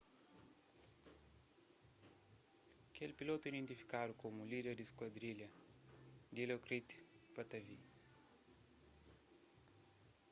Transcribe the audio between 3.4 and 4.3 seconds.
identifikadu